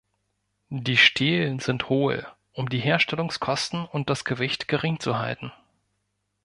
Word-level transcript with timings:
Die 0.73 0.97
Stelen 0.97 1.59
sind 1.59 1.87
hohl, 1.89 2.25
um 2.53 2.69
die 2.69 2.79
Herstellungskosten 2.79 3.85
und 3.85 4.09
das 4.09 4.25
Gewicht 4.25 4.67
gering 4.67 4.99
zu 4.99 5.19
halten. 5.19 5.51